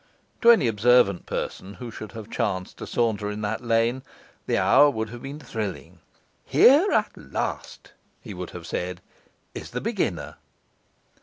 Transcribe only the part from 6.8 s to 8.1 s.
at last,'